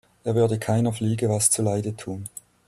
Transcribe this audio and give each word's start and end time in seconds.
Er 0.23 0.33
würde 0.33 0.57
keiner 0.57 0.93
Fliege 0.93 1.29
was 1.29 1.51
zu 1.51 1.61
Leide 1.61 1.95
tun. 1.95 2.27